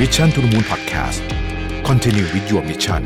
[0.00, 1.20] Mission to the Moon Podcast
[1.88, 3.02] Continue with your mission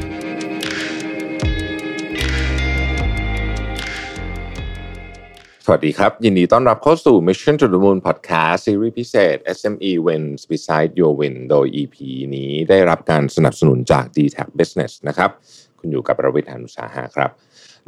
[5.64, 11.96] สวัสดีครับ ยินดีต้อนรับเข้าสู่ Mission to the Moon Podcast ซีรีส์พิเศษ SME Wins Beside Your Win โดย EP
[12.34, 15.30] นี้ได้รับการสนับสนุนจาก d t a c Business นะครับ
[15.78, 17.30] คุณอยู่กับประวิทยานุสาหะครับ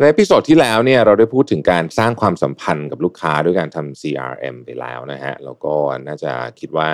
[0.00, 5.74] ในพิโซดที่แล้วเนี่ยเราได้พูดถึงการสร้างความสัมพันธ์กับลูกค้าด้วยการทำ CRM ไปแล้วนะฮะแล้วก็
[6.06, 6.90] น่าจะคิดว่า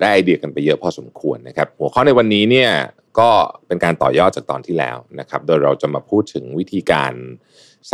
[0.00, 2.70] ได้ไอเดียกันไปเยอะพอสมควรนะครับ หัวข้อในวันนี้เนี่ย
[3.18, 3.30] ก็
[3.66, 7.12] เป็นการต่อยอดจากตอนที่แล้วนะครับ โดยเราจะมาพูดถึงวิธีการ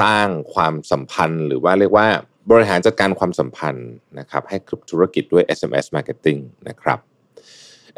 [0.00, 2.06] สร้างความสัมพันธ์ หรือว่าเรียกว่า
[2.50, 3.88] บริหารจัดการความสัมพันธ์
[4.18, 6.98] นะครับให้กับธุรกิจด้วย SMS Marketing นะครับ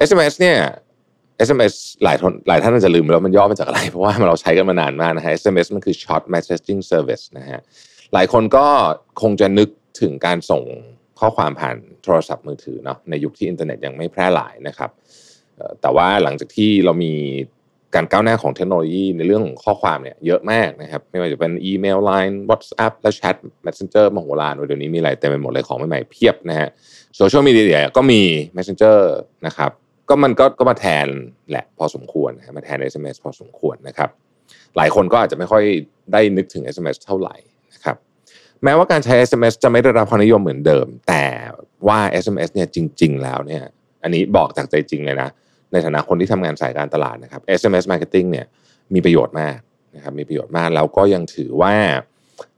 [0.08, 0.58] SMS เนี่ย
[1.46, 1.74] SMS
[2.04, 7.60] หลายท่านหลายท่านอาจจะลืมไปแล้วมันย่อมาจากอะไร เพราะว่าเราใช้กันมานานมากนะฮะ SMS มันคือ Short Messaging Service นะฮะ
[8.12, 8.66] หลายคนก็
[9.22, 9.68] คงจะนึก
[10.00, 10.62] ถึงการส่ง
[11.20, 14.90] ข้อความผ่านโทรศัพท์มือถือเนาะในยุคที่อินเทอร์เน็ตยังไม่แพร่หลายนะครับ
[15.82, 17.12] แต่ว่าหลังจากที่เรามี
[17.94, 26.68] การก้าวหน้าของเทคโนโลยีในเรื่องของข้อความเนี่ยเยอะมากนะครับ ไม่ว่าจะเป็นอีเมล Line WhatsApp และแชท Messenger มโหฬารเดี๋ยวนี้มีอะไรเต็มไปหมดเลยของใหม่ๆเพียบนะฮะ
[27.16, 28.20] โซเชียลมีเดียก็มี
[28.56, 28.98] Messenger
[29.46, 29.70] นะครับ
[30.08, 31.06] ก็มันก็ก็มาแทน
[31.50, 34.10] แหละพอสมควรนะมาแทน SMS พอสมควรนะครับ
[34.76, 35.64] หลายคนก็อาจจะไม่ค่อย
[36.12, 37.36] ได้นึกถึง SMS เท่าไหร่
[37.74, 37.96] นะครับ
[38.64, 41.24] แม้ว่าการใช้ SMS จะไม่ได้รับความนิยมเหมือนเดิม แต่
[41.88, 43.62] ว่า SMS เนี่ยจริง ๆ แล้วเนี่ย
[44.02, 45.28] อันนี้บอกจากใจจริงเลยนะ
[45.72, 48.46] ในฐานะคนที่ทำงานสายการตลาดนะครับ SMS marketing เนี่ย
[48.94, 49.58] มีประโยชน์มาก
[49.96, 51.74] นะครับมีประโยชน์มากแล้วก็ยังถือว่า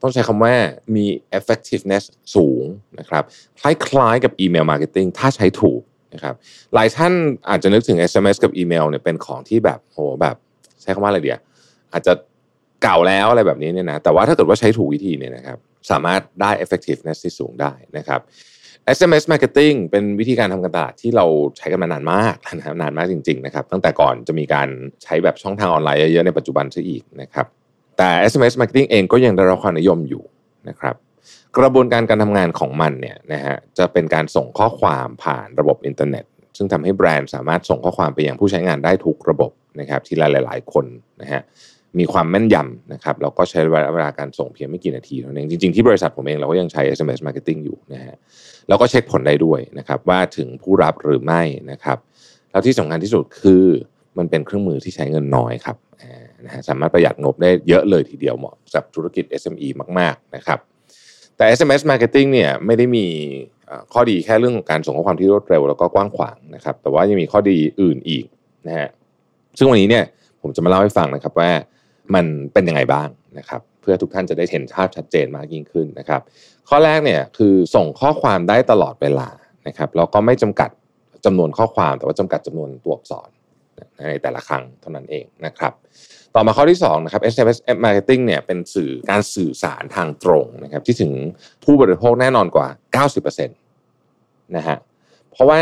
[0.02, 0.54] ต้องใช้คำว่า
[0.96, 1.04] มี
[1.38, 2.64] effectiveness สูง
[2.98, 3.24] นะครับ
[3.60, 5.82] คล้ายๆกับอีเมล marketing ถ้าใช้ถูก
[6.14, 6.34] นะครับ
[6.74, 7.12] หลายท่าน
[7.48, 10.36] อาจจะนึกถึง SMS กับอีเมลเนี่ยเป็นของที่แบบโหแบบ
[10.82, 11.38] ใช้คำว่าอะไรดีอ่ะ
[11.92, 12.12] อาจจะ
[12.82, 15.58] เก่าแล้วอะไรแบบนี้เนี่ยนะแต่ว่าถ้าเกิดว่าใช้ถูกวิธีเนี่ยนะครับ
[15.90, 18.20] สามารถได้ effectiveness ที่สูงได้นะครับ
[18.96, 24.68] SMS marketing เป็นวิธีการทำการตลาดที่เราใช้กันมานานมากนะครับนานมากจริง ๆ นะครับ ตั้งแต่ก่อนจะมีการ
[25.02, 27.46] ใช้แบบช่องทางออนไลน์เยอะๆในปัจจุบันซะอีกนะครับ
[27.98, 30.24] แต่ SMS marketing เองก็ยังได้รับความนิยมอยู่
[30.68, 30.96] นะครับ
[31.58, 36.24] กระบวนการการทำงานของมันเนี่ยนะฮะจะเป็นการส่งข้อความผ่านระบบอินเทอร์เน็ต
[36.56, 40.86] ซึ่งทำให้แบรนด์สามารถส่งข้อความไปยังผู้ใช้งานได้ทุกระบบนะครับทีละหลาย ๆ คน
[41.22, 41.42] นะฮะ
[41.98, 43.60] มีความแม่นยำนะครับแล้วก็ใช้
[43.94, 48.16] เวลาการส่งเพียงไม่กี่นาทีเท่านั้นเองจริงๆที่บริษัทผมเองเราก็ยังใช้ SMS marketing อยู่นะฮะ
[48.68, 51.98] แล้วก็เช็คผลได้ด้วยนะครับว่าถึงผู้รับหรือไม่นะครับ
[52.50, 53.64] แล้วที่สำคัญที่สุดคือ
[54.18, 55.76] มันเป็นเครื่องมือที่ใช้เงินน้อยครับ
[56.44, 59.68] นะฮะสามารถประหยัดงบได้เยอะเลยทีเดียวเหมาะสำหรับธุรกิจ SME
[59.98, 60.58] มากๆนะครับ
[61.36, 63.06] แต่ SMS Marketing เนี่ยไม่ได้มี
[63.92, 68.24] ข้อดีแค่เรื่องของการส่งข้อความที่รวดเร็วแล้วก็กว้างขวางนะครับแต่ว่ายังมีข้อดีอื่นอีก
[68.66, 68.88] นะฮะ
[69.58, 70.04] ซึ่งวันนี้เนี่ย
[70.42, 71.50] ผมจะมาเล่าให้ฟังนะครับว่า
[72.14, 73.08] มันเป็นยังไงบ้าง
[73.38, 76.20] นะครับ เพื่อทุกท่านจะได้เห็นภาพชัดเจนมากยิ่งขึ้นนะครับ
[76.68, 79.28] ข้อแรกเนี่ยคือส่งข้อความได้ตลอดเวลา
[79.66, 80.70] นะครับแล้วก็ไม่จำกัด
[81.24, 83.28] จำนวนข้อความแต่ว่าจำกัดจำนวนตัวอักษร
[84.08, 85.72] ในแต่ละครั้งเท่านั้นเองนะครับ
[86.34, 91.12] ต่อมาข้อที่2นะครับ SMS marketing เนี่ยเป็นสื่อการสื่อสารทางตรงนะครับที่ถึง
[91.64, 92.68] ผู้บริโภคแน่นอนกว่า
[93.06, 94.76] 90%นะฮะ
[95.32, 95.60] เพราะว่า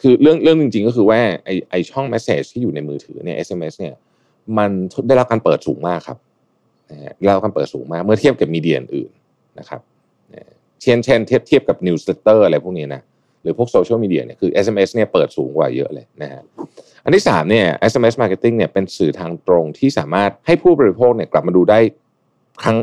[0.00, 3.94] คือเรื่องเรื่องจริงๆ ก็คือว่าไอไอช่อง message ที่อยู่ในมือถือเนี่ย SMS เนี่ย
[4.58, 4.70] มัน
[5.08, 6.18] ได้รับการเปิดสูงมากครับ
[7.18, 9.10] ได้รับการเปิดสูงมาก เมื่อเทียบกับ media อื่น
[9.58, 9.80] นะครับ
[10.82, 13.02] เช่นเช่นเทียบเทียบกับ newsletter อะไรพวกนี้นะ
[13.42, 16.42] หรือพวกโซเชียลมีเดียเนี่ยคือ SMS เนี่ยเปิดสูงกว่าเยอะเลยนะฮะ
[17.04, 21.78] อันที่3เนี่ย SMS marketing เนี่ยเป็นสื่อทางตรงที่สามารถให้ผู้บริโภคเนี่ยกลับมาดูได้
[22.62, 22.76] ครั้ง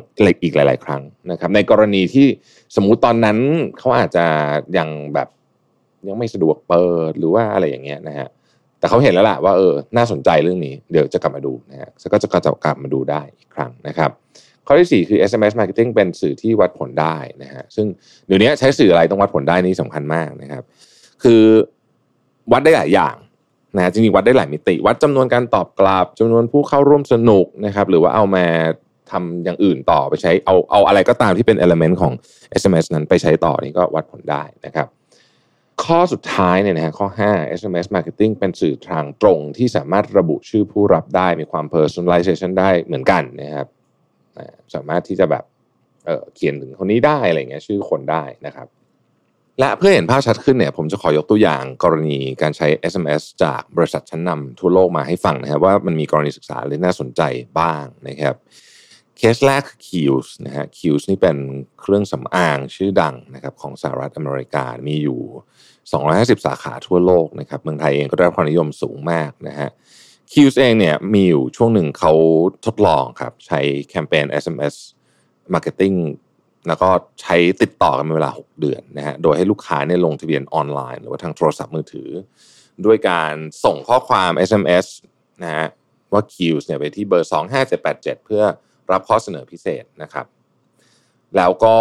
[0.43, 1.01] อีกหลาย ๆ ครั้ง
[1.31, 2.27] นะครับ ในกรณีที่
[2.75, 3.37] สมมุติตอนนั้น
[3.77, 4.25] เขาอาจจะ
[4.77, 5.27] ยังแบบ
[6.07, 8.27] ยังไม่สะดวกเปิดหรือว่าอะไรอย่างเงี้ยนะฮะ
[8.85, 14.11] แต่เขาเห็นแล้วล่ะว่าเออน่าสนใจเรื่องนี้เดี๋ยวจะกลับมาดูนะฮะก็จะกลับมาดูได้อีกครั้งนะครับ
[14.67, 17.87] ข้อที่ 4 คือ SMS marketing เป็นสื่อที่วัดผลได้นะฮะซึ่ง
[18.27, 20.63] เดี๋ยวนี้ใช้สื่ออะไรต้องวัดผลได้นี่สำคัญมากนะครับ
[21.23, 21.43] คือ
[22.51, 23.15] วัดได้หลายอย่าง
[23.75, 28.45] นะฮะจริงๆวัดได้หลายมิติ วัดจำนวนการตอบกลับจำนวนผู้เข้าร่วมสนุกนะครับหรือว่าเอามา
[29.11, 32.13] ทำอย่างอื่นต่อไปใช้เอาเอาอะไรก็ตามที่เป็น element ของ
[32.61, 34.87] SMS นั้นไปใช้ต่อนี่ก็วัดผลได้นะครับ
[35.83, 43.67] ข้อสุดท้ายเนี่ยนะฮะข้อ 5 SMS marketing เป็นสื่อทางตรงที่สามารถระบุชื่อผู้รับได้มีความ personalization ได้เหมือนกันนะครับ
[44.75, 45.43] สามารถที่จะแบบ
[46.05, 48.67] เเขียนถึงคนนี้ได้อะไรเงี้ยชื่อคนได้นะครับ
[49.59, 57.21] และเพื่อเห็นภาพชัดขึ้นเนี่ย ผมจะขอยกตัวอย่างกรณีการใช้ SMS จากบริษัทชั้นนำทั่วโลกมาให้ฟังนะครับว่ามันมีกรณีศึกษาอะไรน่าสนใจ
[57.59, 58.35] บ้างนะครับ
[59.17, 61.37] เคสแรกคือ Qs นะฮะ Qs นี่เป็น
[61.79, 65.21] เครื่องสำอางชื่อดังนะครับของสหรัฐอเมริกา มีอยู่
[65.81, 69.69] 250 สาขาทั่วโลกนะครับเมืองไทยเองก็ได้รับความนิยมสูงมากนะฮะ
[70.31, 72.13] Qs เองเนี่ยมีอยู่ช่วงหนึ่งเขา
[72.65, 73.59] ทดลองครับใช้
[73.89, 74.75] แคมเปญ SMS
[75.53, 75.97] Marketing
[76.67, 76.89] แล้วก็
[77.21, 82.09] ใช้ติดต่อกันเป็นเวลา 6 เดือนนะฮะ โดยให้ลูกค้าเนี่ยลงทะเบียนออนไลน์ หรือว่าทางโทรศัพท์มือถือ
[82.85, 83.33] ด้วยการ
[83.63, 84.85] ส่งข้อความ SMS
[85.43, 85.67] นะฮะ
[86.13, 87.29] ว่า Qs เนี่ยไปที่เบอร์
[87.75, 88.43] 25787 เพื่อ
[88.91, 90.25] รับข้อเสนอพิเศษนะครับ
[91.37, 91.75] แล้วก็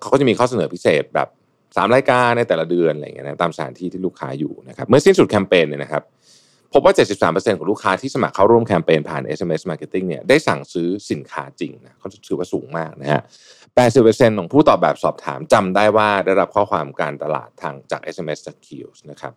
[0.00, 1.28] เขาก็จะมีข้อเสนอพิเศษแบบ
[1.60, 6.02] 3รายการในแต่ละเดือนอะไรเงี้ยนะตามสถานที่ที่ลูกค้าอยู่นะครับ เมื่อสิ้นสุดแคมเปญเนี่ยนะครับ
[6.72, 6.94] พบว่า
[7.26, 13.22] 73%ของลูกค้าที่สมัครเข้าร่วมแคมเปญผ่าน SMS Marketing เนี่ยได้สั่งซื้อสินค้าจริงนะเขาถือว่าสูงมากนะฮะ
[13.80, 19.32] 80%ของผู้ตอบแบบสอบถามจำได้ว่าได้รับข้อความการตลาดทางจาก SMS จาก Kills นะครับ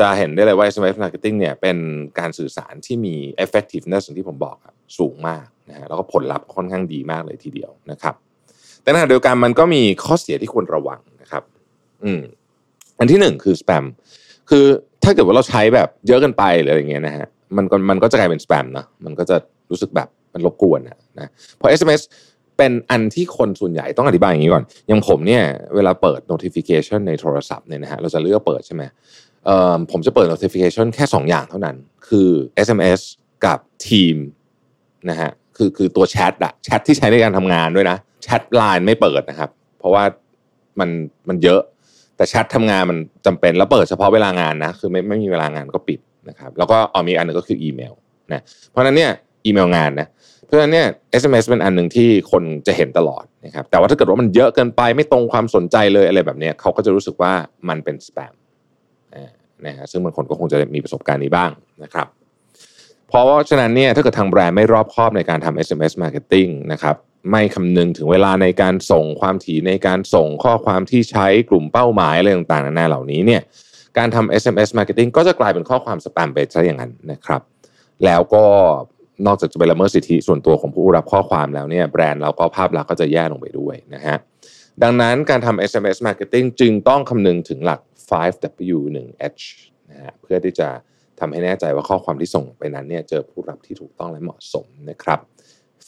[0.00, 1.76] จะเห็นได้เลยว่า SMS Marketing เนี่ยเป็น
[2.18, 3.14] การสื่อสารที่มี
[3.44, 8.14] effectiveness ที่ผมบอกอะสูงมากนะฮะแล้วก็ผลลัพธ์ค่อนข้างดีมากเลยทีเดียวนะครับ
[8.82, 11.42] แต่ในขณะเดียวกันมันก็มีข้อเสียที่ควรระวังนะครับ
[12.04, 12.20] อืม
[12.98, 13.84] อันที่หนึ่งคือ spam
[14.50, 14.64] คือ
[15.04, 17.26] ถ้าเกิดว่าเราใช้แบบเยอะเกินไปหรืออะไรเงี้ยนะฮะ
[17.56, 19.36] มันก็มันก็จะกลายเป็น spam นะมันก็จะ
[19.70, 22.02] รู้สึกแบบมันรบกวนนะนะเพราะ SMS
[22.58, 25.42] เป็นอันที่คนส่วนใหญ่ต้องอธิบายอย่างนี้ก่อนอย่างผมเนี่ย
[25.74, 28.82] เวลาเปิด notification ในโทรศัพท์เนี่ยนะฮะเราจะเลือกเปิดใช่ไหม
[29.90, 31.76] ผมจะเปิด notification แค่ 2 อย่างเท่านั้น
[32.08, 32.28] คือ
[32.66, 33.00] SMS
[33.44, 33.58] กับ
[33.88, 34.16] ทีม
[35.10, 40.04] นะฮะคือคือตัวแชทอะแชทที่ใช้ในการทำงานด้วยนะแชทไลน์ไม่เปิดนะครับ เพราะว่า
[40.80, 40.90] มัน
[41.28, 41.60] มันเยอะ
[42.16, 47.92] แต่แชททำงานมันจำเป็นแล้วเปิดเฉพาะเวลางานนะคือไม่ไม่มีเวลางานก็ปิดนะครับแล้วก็อมีอันนึงก็คืออีเมล
[48.32, 49.10] นะเพราะฉะนั้นเนี่ย
[49.44, 50.08] อีเมลงานนะ
[50.44, 50.86] เพราะฉะนั้นเนี่ย
[51.20, 57.32] SMS เป็นอันหนึ่งที่คนจะเห็นตลอดนะครับแต่ว่าถ้าเกิดว่ามันเยอะเกินไปไม่ตรงความสนใจเลยอะไรแบบเนี้ยเขาก็จะรู้สึกว่า
[57.68, 58.32] มันเป็นสแปม
[59.66, 61.50] นะฮะซึ่งบางคนก็คงจะมีประสบการณ์นี้บ้าง
[61.82, 62.06] นะครับ
[63.08, 66.96] เพราะว่าฉะนั้นเนี่ยถ้าเกิดทางแบรนด์ไม่รอบคอบในการทำ SMS marketing นะครับ
[67.30, 73.42] ไม่คำนึงถึงเวลาในการส่งความถี่ในการส่งข้อความที่ใช้กลุ่มเป้าหมายอะไรต่างๆนานาเหล่านี้เนี่ย
[73.98, 77.42] การทำ SMS marketing ก็จะกลายเป็นข้อความสแปมไปซะอย่างนั้นนะครับ
[78.04, 78.44] แล้วก็
[79.26, 84.16] นอกจากจะไปละเมิดสิทธิส่วนตัวของผู้รับข้อความแล้วเนี่ยแบรนด์เราก็ภาพลักษณ์ก็จะแย่ลงไปด้วยนะฮะ
[84.82, 87.80] ดังนั้นการทำ SMS marketing จึงต้องคำนึงถึงหลัก
[88.10, 89.42] 5W 1H
[89.90, 90.68] นะฮะเพื่อที่จะ
[91.20, 95.20] ทำให้แน่ใจว่าข้อความที่ส่งไปนั้นเนี่ยเจอผู้รับที่ถูกต้องและเหมาะสมนะครับ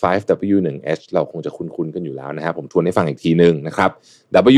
[0.00, 3.90] 5W 1H เราคงจะคุ้นๆกันอยู่แล้วนะฮะผมทวนให้ฟังอีกทีหนึ่งนะครับ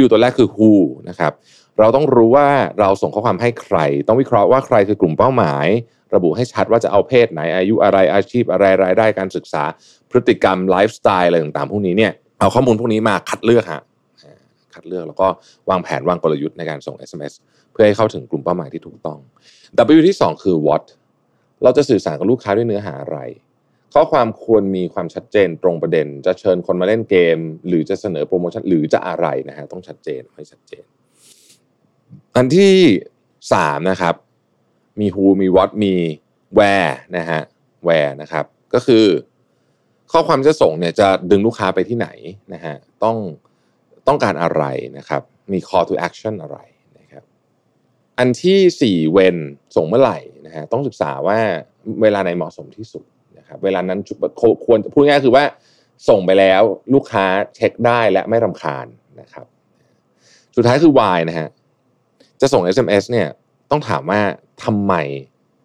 [0.02, 0.72] W ตัวแรกคือ who
[1.08, 1.32] นะครับ
[1.78, 2.48] เราต้องรู้ว่า
[2.80, 5.66] เราส่งข้อความให้ใคร ต้องวิเคราะห์ว่าใครคือกลุ่มเป้าหมาย
[6.14, 9.64] ระบุให้ชัดว่าจะเอาเพศไหนอายุอะไรอาชีพอะไรรายได้การศึกษา
[10.10, 13.82] พฤติกรรมไลฟ์สไตล์อะไรต่างๆพวกนี้เนี่ยเอาข้อมูลพวกนี้มาคัดเลือกฮะ
[14.74, 15.26] คัดเลือก แล้วก็
[15.70, 17.34] วางแผนวางกลยุทธ์ในการส่ง SMS
[17.72, 19.18] เพื่อให้เข้าถึงกลุ่มเป้าหมายที่ถูกต้อง
[19.98, 20.84] W ที่ 2 คือ what
[21.62, 23.18] เราจะสื่อสารกับลูกค้าด้วยเนื้อหาอะไร
[23.94, 27.38] ข้อความควรมีความชัดเจนตรงประเด็น จะเชิญคนมาเล่นเกม
[27.68, 30.84] หรือจะเสนอโปรโมชั่นหรือจะอะไรนะฮะต้องชัดเจนให้ชัดเจน
[32.36, 32.74] อันที่
[33.52, 34.14] สามนะครับ
[35.00, 35.94] มี who มี what มี
[36.58, 37.40] where นะฮะ
[37.86, 38.44] where นะครับ
[38.74, 39.04] ก็คือ
[40.12, 42.08] ข้อความจะส่งเนี่ยจะดึงลูกค้าไปที่ไหน
[42.54, 42.74] นะฮะ
[43.04, 43.16] ต้อง
[44.08, 44.64] ต้องการอะไร
[44.98, 45.22] นะครับ
[45.52, 46.58] มี call to action อะไร
[46.98, 47.24] นะครับ
[48.18, 49.36] อันที่สี่เวน
[49.76, 51.38] ส่งเมื่อไหร่นะฮะต้องศึกษาว่า
[52.02, 53.04] เวลาไหนเหมาะสมที่สุด
[53.38, 53.98] นะครับ เวลานั้น
[54.64, 55.44] ควรพูดง่ายๆคือว่า
[56.08, 56.62] ส่งไปแล้ว
[56.94, 57.24] ลูกค้า
[57.54, 58.86] เช็คได้และไม่รำคาญ
[59.20, 59.46] นะครับ
[60.56, 61.48] สุดท้ายคือ why นะฮะ
[62.40, 63.28] จะส่ง SMS เนี่ย
[63.70, 64.20] ต้องถามว่า
[64.64, 64.94] ทำไม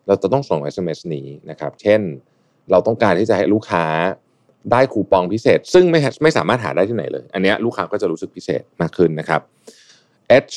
[0.07, 2.01] เราจะต้องส่ง SMS นี้นะครับ เช่น
[2.71, 3.85] เราต้องการที่จะให้ลูกค้า
[4.71, 9.41] ได้คูปองพิเศษ ซึ่งไม่ไม่สามารถหาได้ที่ไหนเลย อันนี้ลูกค้าก็จะรู้สึกพิเศษมากขึ้นนะครับ
[10.45, 10.55] H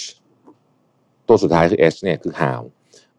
[1.28, 2.60] ตัวสุดท้ายคือ S เนี่ยคือ how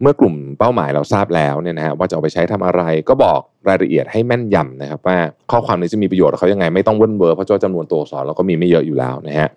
[0.02, 5.18] เมื่อกลุ่มเป้าหมายเราทราบแล้วเนี่ยนะฮะว่าจะเอาไปใช้ทำอะไรก็บอกรายละเอียดให้แม่นยำนะครับ ว่า
[5.52, 9.50] ข้อความนี้จะมีประโยชน์เขายังไงไม่ต้องเวิ้นเวอร์เพราะจำนวนตัวอักษรเราก็มีไม่เยอะอยู่แล้วนะฮะ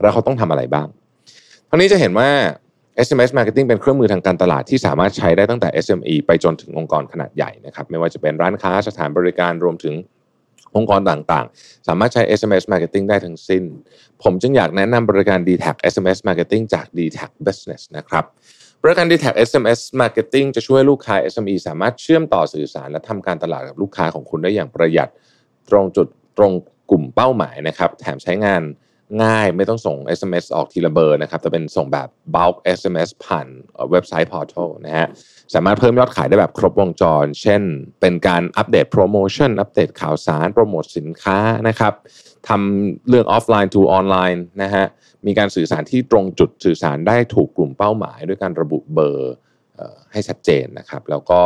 [0.00, 0.86] แล้วเขาต้องทำอะไรบ้าง
[1.68, 2.28] ทั้งนี้จะเห็นว่า
[3.06, 9.94] SMS Marketing เป็นเครื่องมือทางการตลาดที่สามารถใช้ได้ตั้งแต่ SME ไปจนถึงองค์กรขนาดใหญ่นะครับ ไม่ว่าจะเป็นร้านค้าสถานบริการรวมถึง
[10.76, 13.62] องค์กรต่างๆ สามารถใช้ SMS Marketing ได้ทั้งสิ้น
[14.22, 18.24] ผมจึงอยากแนะนำบริการ d t a c SMS Marketing จาก d t a c Business นะครับ
[18.82, 25.08] บริการ d t a c SMS Marketing จะช่วยลูกค้า SME สามารถเชื่อมต่อสื่อสาร และทำการตลาดกับลูกค้าของคุณได้อย่างประหยัด
[25.70, 26.52] ตรงจุดตรง
[26.90, 28.62] กลุ่มเป้าหมายนะครับ แถมใช้งาน
[29.22, 33.46] ง่ายไม่ต้องส่ง SMS ออกทีละเบอร์นะครับแต่เป็นส่งแบบ bulk SMS ผ่าน
[33.90, 35.08] เว็บไซต์ portal นะฮะ
[35.54, 37.62] สามารถเพิ่มยอดขายได้แบบครบวงจร เช่น
[38.00, 41.92] เป็นการอัปเดตโปรโมชั่นอัปเดตข่าวสาร โปรโมทสินค้านะครับ
[42.48, 44.86] ทำเรื่องออฟไลน์ to ออนไลน์นะฮะ
[45.26, 49.34] มีการสื่อสารที่ตรงจุดสื่อสารได้ถูกกลุ่มเป้าหมาย ด้วยการระบุเบอร์
[50.12, 51.42] ให้ชัดเจนนะครับ แล้วก็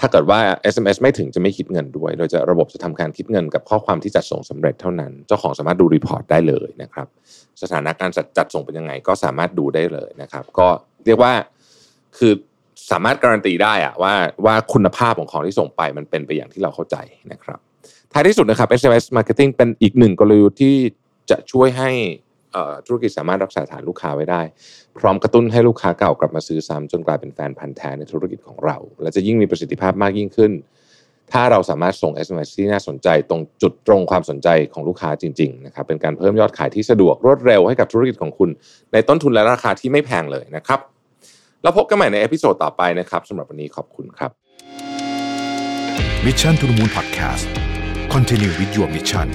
[0.00, 0.40] ถ้าเกิดว่า
[0.72, 7.06] SMS ไม่ถึงจะไม่คิดเงินด้วย โดยจะระบบจะทำการคิดเงินกับข้อความที่จัดส่งสำเร็จเท่านั้น เจ้าของสามารถดูรีพอร์ตได้เลยนะครับ
[7.62, 10.68] สถานะการจัดจัดส่งเป็นยังไงก็สามารถดูได้เลยนะครับ ก็
[11.06, 11.32] เรียกว่า
[12.18, 12.32] คือ
[12.90, 16.96] สามารถการันตีได้อะว่าว่าคุณภาพของของที่ส่งไปมันเป็นไปอย่างที่เราเข้าใจ
[17.32, 17.58] นะครับ
[18.12, 20.76] ท้ายที่สุดนะครับ SMS Marketing เป็นอีกหนึ่งกลยุทธ์ที่
[21.30, 21.90] จะช่วยให้
[22.86, 24.42] ธุรกิจสามารถรักษาฐานลูกค้าไว้ได้
[24.98, 30.52] พร้อมกระตุ้นให้ลูกค้าเก่ากลับมาซื้อซ้ำจนกลายเป็นแฟนพันธุ์แท้ในธุรกิจของเรา และจะยิ่งมีประสิทธิภาพมากยิ่งขึ้น
[31.32, 38.50] ถ้าเราสามารถส่ง SMS ที่น่าสนใจตรงจุดตรงความสนใจของลูกค้าจริงๆนะครับเป็นการเพิ่มยอดขายที่สะดวกรวดเร็วให้กับธุรกิจของคุณ
[38.92, 40.80] ในต้นทุนและราคาที่ไม่แพงเลยนะครับ
[41.62, 44.30] แล้วพบกันใหม่ใน episode ต่อไปนะครับสำหรับวันนี้ขอบคุณครับ
[46.26, 47.46] Mission to the Moon Podcast
[48.14, 49.28] Continue with your mission